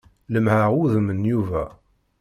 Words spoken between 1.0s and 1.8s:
n Yuba.